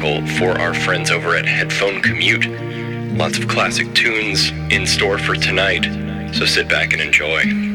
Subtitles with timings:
[0.00, 2.46] for our friends over at Headphone Commute.
[3.16, 5.84] Lots of classic tunes in store for tonight,
[6.34, 7.71] so sit back and enjoy.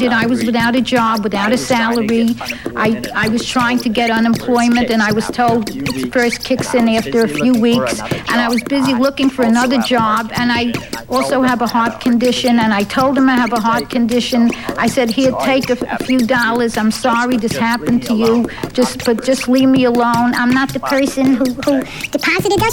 [0.00, 2.30] I was without a job, without a salary.
[2.76, 6.88] I, I was trying to get unemployment, and I was told it first kicks in
[6.88, 8.00] after a few weeks.
[8.00, 10.72] And I was busy looking for another job, and I
[11.10, 14.50] also have a heart condition, and I told him I have a heart condition.
[14.78, 16.78] I said, here, take a, a few dollars.
[16.78, 18.48] I'm sorry this happened to you.
[18.72, 20.32] Just, but just leave me alone.
[20.34, 22.72] I'm not the person who, who deposited those.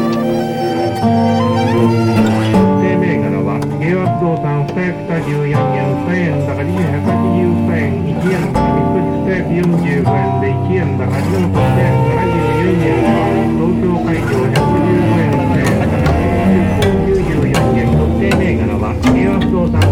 [5.21, 8.81] 114円円280円1円高が
[9.21, 10.01] 94。
[10.01, 13.13] 5円で1円高が8円として74円は
[13.53, 16.09] 東京会場115円1000円だが
[17.05, 19.90] 194円特定銘柄は平和不動産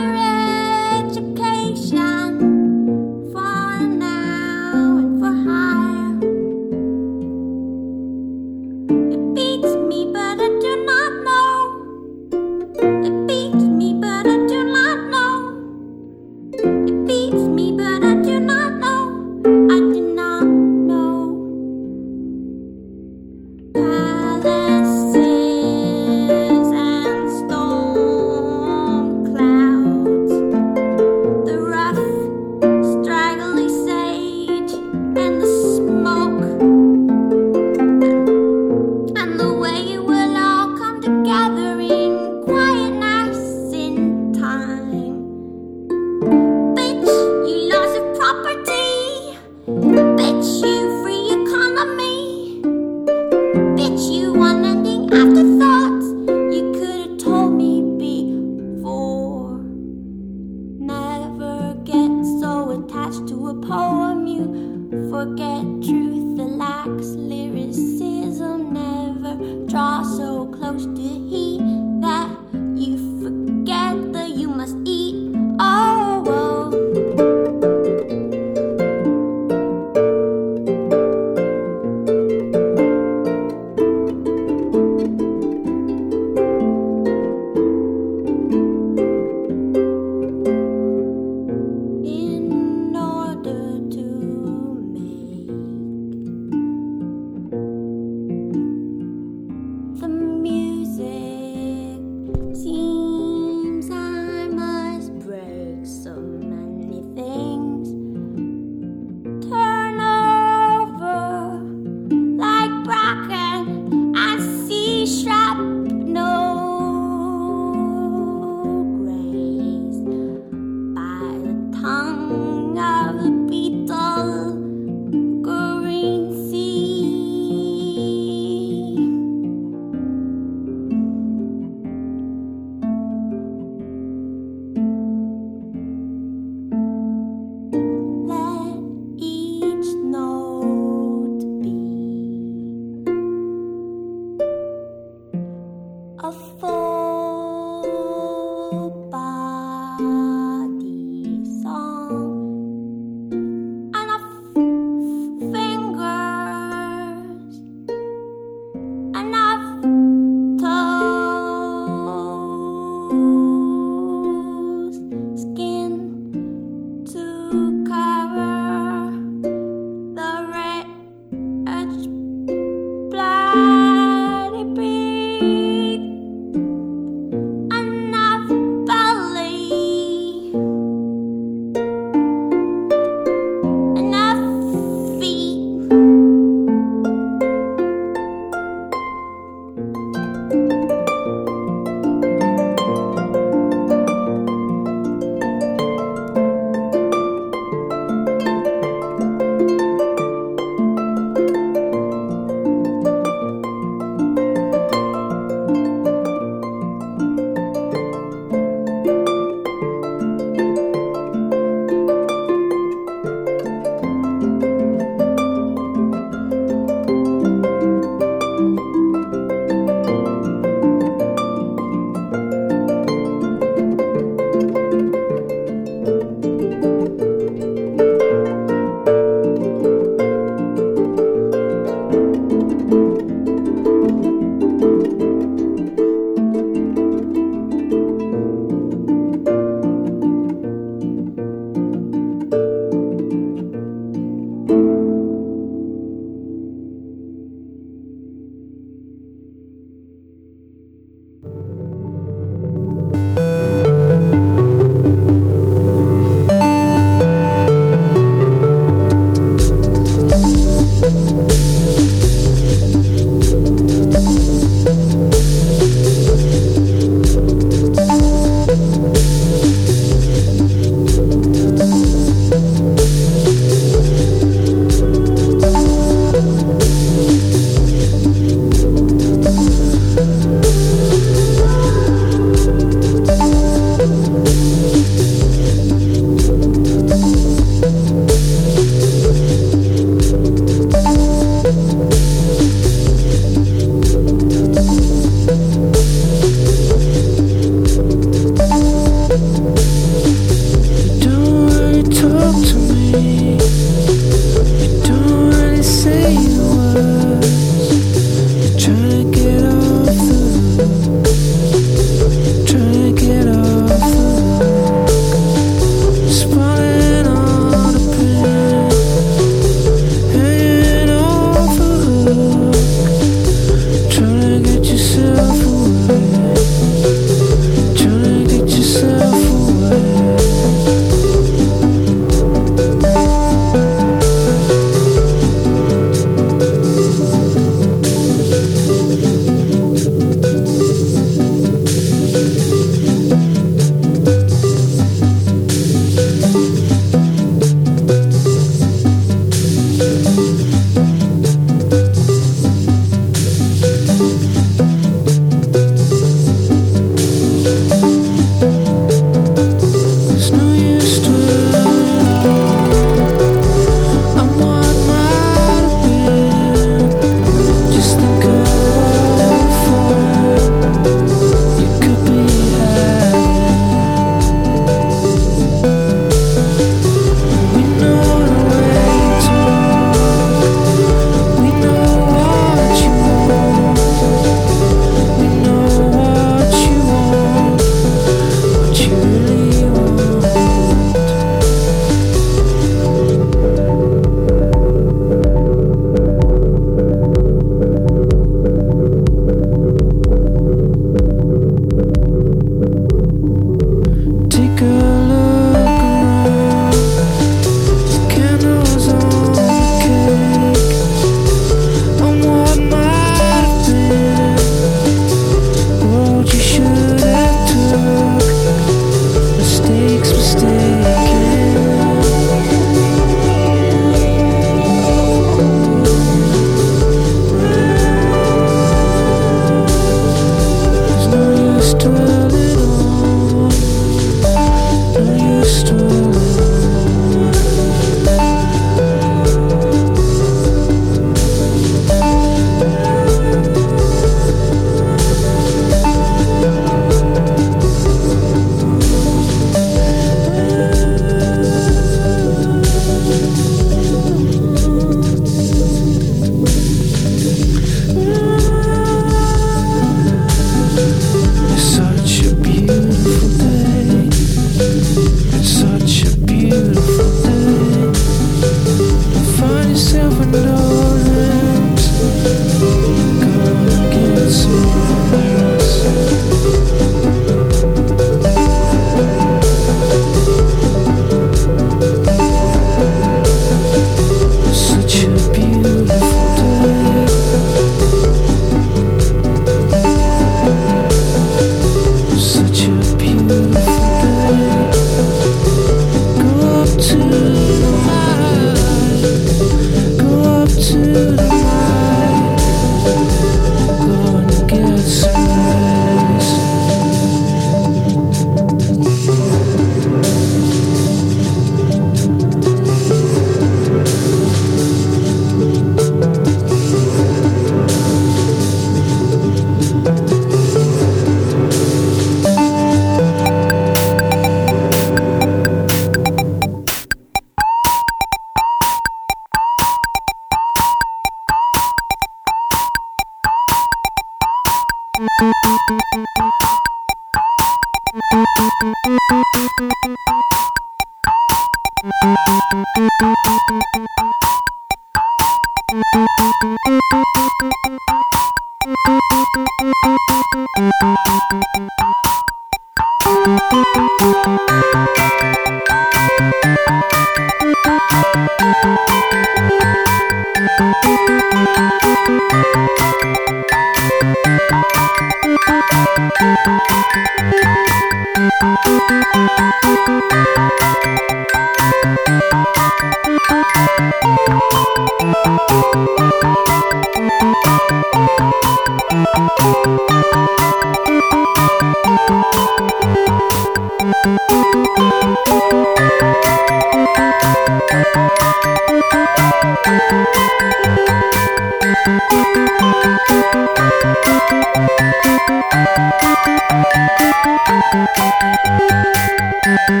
[599.62, 600.00] Thank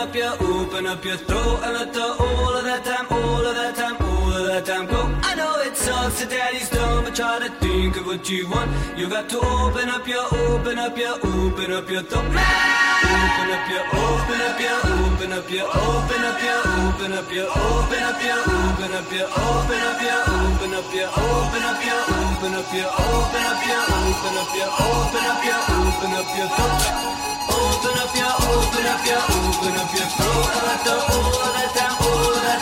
[0.00, 3.54] up your, open up your throat and let the all of that time, all of
[3.54, 5.00] that time, all of that time go.
[5.28, 8.70] I know it sucks that daddy's done, but try to think of what you want.
[8.96, 12.24] You got to open up your, open up your, open up your throat.
[12.24, 17.48] Open up your, open up your, open up your, open up your, open up your,
[17.52, 22.00] open up your, open up your, open up your, open up your, open up your,
[22.08, 26.48] open up your, open up your, open up your, open up your, open up your
[26.56, 27.20] throat.
[27.50, 28.19] Open up your,
[28.50, 30.46] open up your, open up your throat.
[30.50, 32.60] I let the all of that time, all of that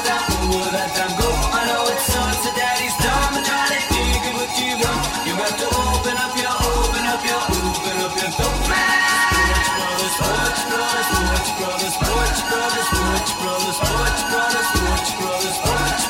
[0.48, 1.28] all of that go.
[1.28, 5.02] I know it sucks that daddy's done, but try to of what you want.
[5.28, 8.56] You got to open up your, open up your, open up your throat.
[10.18, 16.04] Sports brothers, sports brothers, sports brothers, sports brothers, sports brothers, sports brothers, sports brothers, sports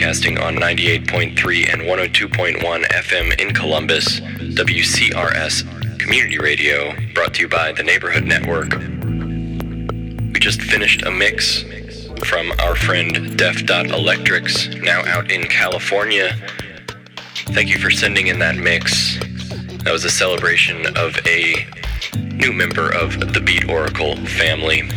[0.00, 7.70] broadcasting on 98.3 and 102.1 FM in Columbus, WCRS Community Radio, brought to you by
[7.72, 8.78] the Neighborhood Network.
[10.32, 11.64] We just finished a mix
[12.24, 16.34] from our friend Deaf Electrics, now out in California.
[17.48, 19.18] Thank you for sending in that mix.
[19.84, 21.66] That was a celebration of a
[22.16, 24.88] new member of the Beat Oracle family.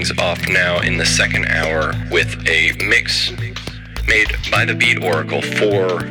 [0.00, 3.32] Things off now in the second hour with a mix
[4.08, 6.04] made by the Beat Oracle for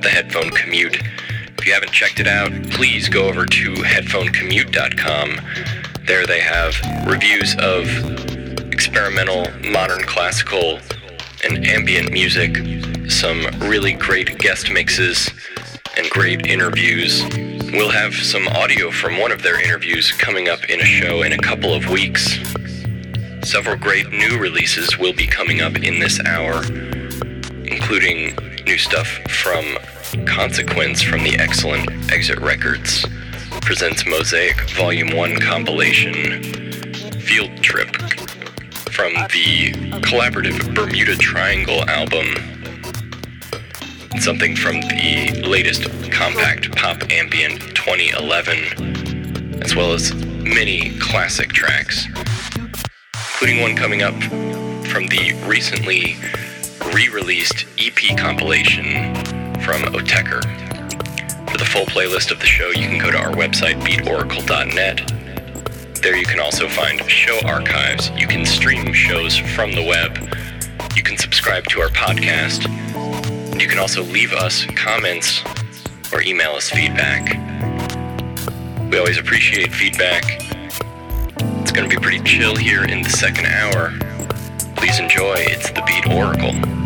[0.00, 0.96] the headphone commute.
[1.58, 5.40] If you haven't checked it out, please go over to headphonecommute.com.
[6.06, 6.74] There they have
[7.06, 7.84] reviews of
[8.72, 10.80] experimental, modern classical,
[11.44, 12.56] and ambient music,
[13.10, 15.30] some really great guest mixes,
[15.98, 17.22] and great interviews.
[17.72, 21.34] We'll have some audio from one of their interviews coming up in a show in
[21.34, 22.55] a couple of weeks.
[23.46, 26.64] Several great new releases will be coming up in this hour,
[27.64, 29.78] including new stuff from
[30.26, 33.06] Consequence from the excellent Exit Records,
[33.62, 36.42] presents Mosaic Volume 1 compilation,
[37.20, 37.94] Field Trip
[38.90, 39.70] from the
[40.00, 42.34] collaborative Bermuda Triangle album,
[44.18, 52.08] something from the latest Kompakt Pop Ambient 2011, as well as many classic tracks,
[53.36, 54.14] including one coming up
[54.88, 56.16] from the recently
[56.94, 59.14] re released EP compilation
[59.60, 60.40] from Autechre.
[61.50, 66.00] For the full playlist of the show, you can go to our website, beatoracle.net.
[66.00, 68.08] There you can also find show archives.
[68.16, 70.16] You can stream shows from the web.
[70.96, 72.66] You can subscribe to our podcast.
[73.52, 75.42] And you can also leave us comments
[76.10, 77.36] or email us feedback.
[78.90, 80.55] We always appreciate feedback.
[81.76, 83.92] Going to be pretty chill here in the second hour.
[84.76, 85.34] Please enjoy.
[85.36, 86.85] It's the Beat Oracle.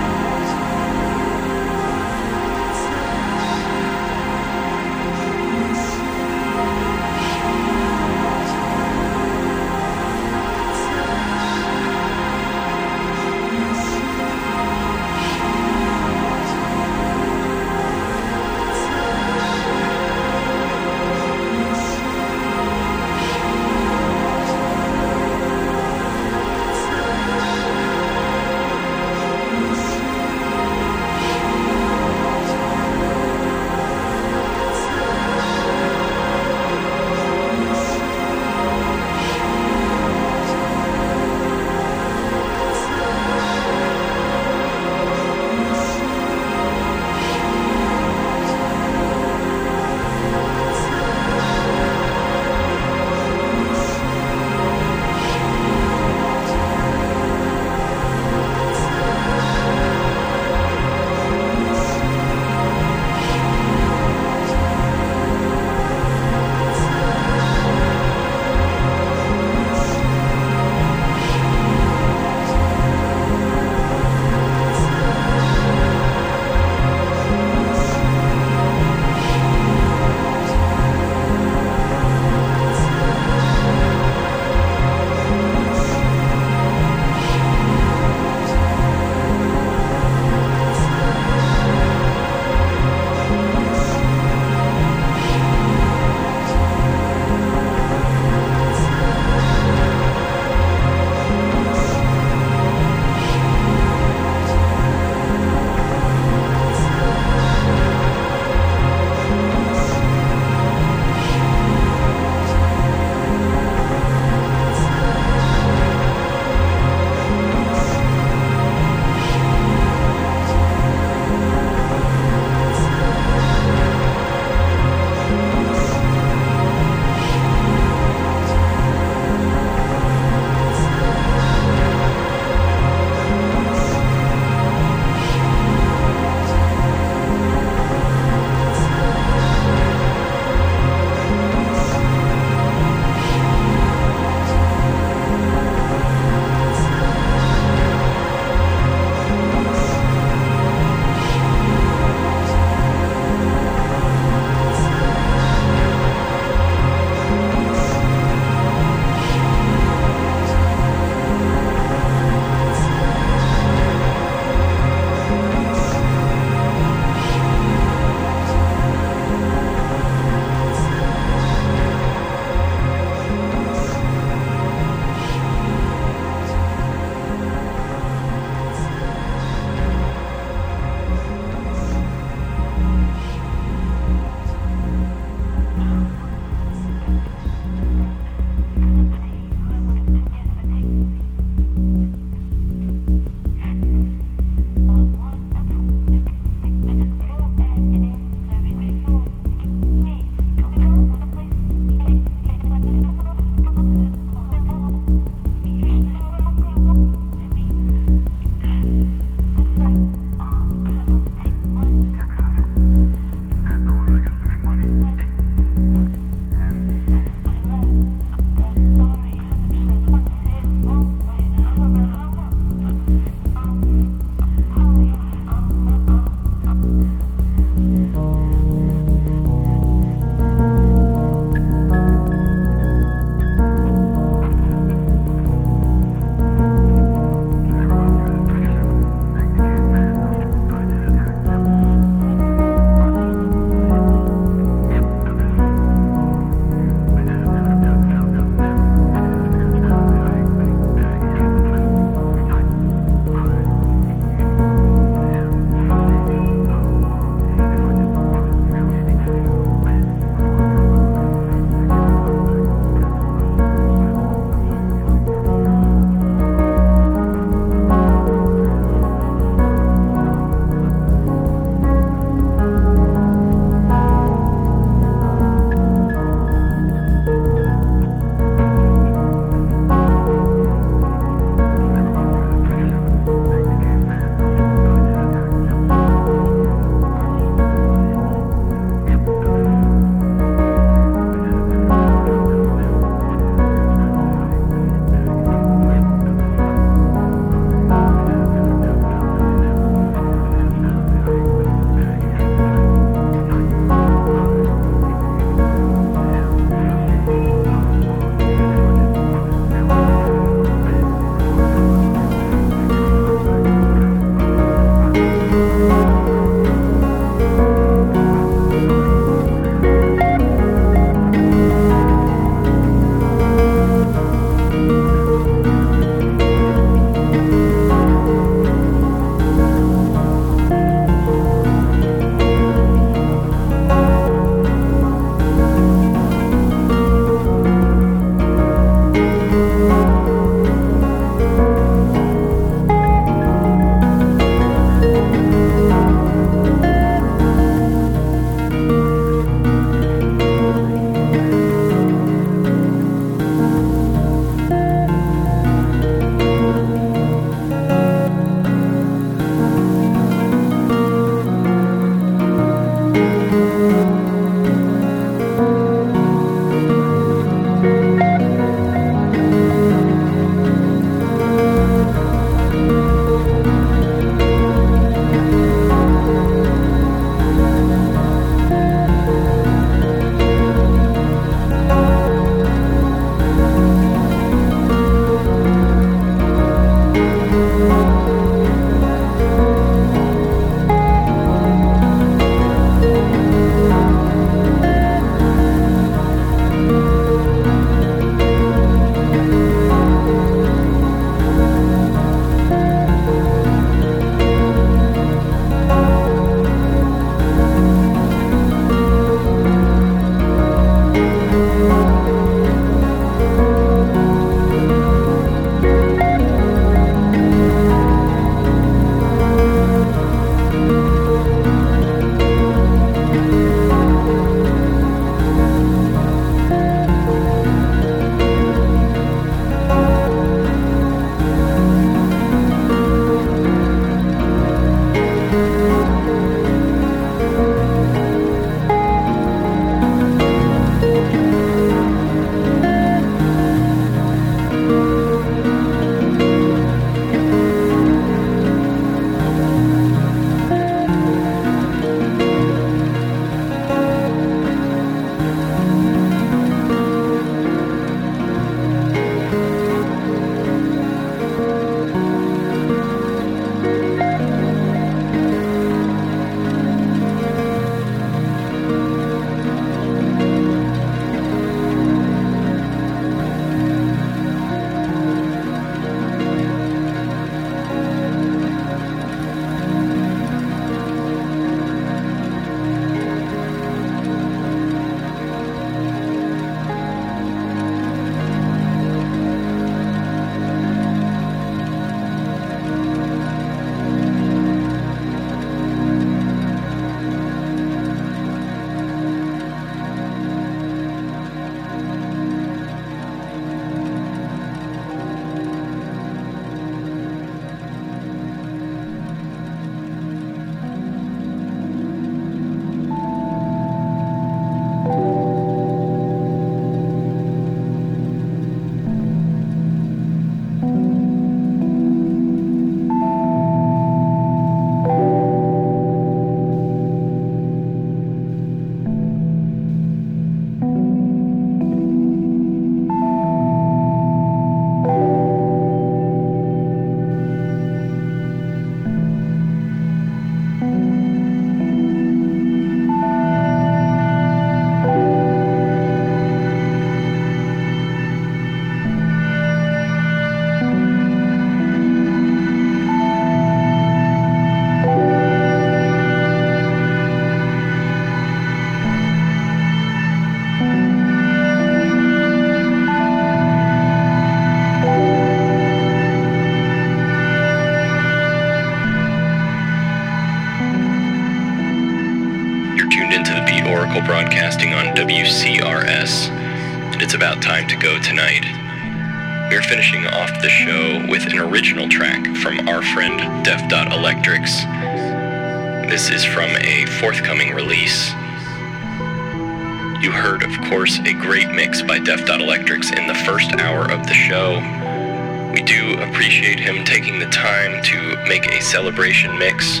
[599.16, 600.00] Celebration mix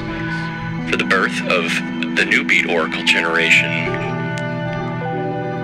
[0.90, 1.64] for the birth of
[2.16, 3.70] the new Beat Oracle generation.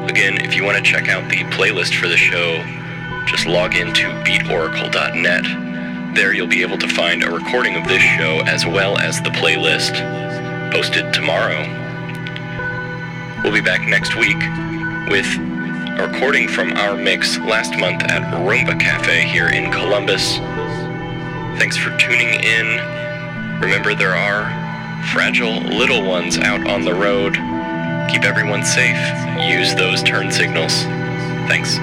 [0.08, 2.64] Again, if you want to check out the playlist for the show,
[3.26, 6.14] just log into beatoracle.net.
[6.16, 9.28] There you'll be able to find a recording of this show as well as the
[9.28, 10.00] playlist
[10.72, 11.60] posted tomorrow.
[13.44, 14.40] We'll be back next week
[15.10, 15.26] with
[15.98, 20.38] a recording from our mix last month at Rumba Cafe here in Columbus.
[21.58, 22.91] Thanks for tuning in.
[23.62, 27.34] Remember, there are fragile little ones out on the road.
[28.10, 28.98] Keep everyone safe.
[29.40, 30.82] Use those turn signals.
[31.48, 31.78] Thanks.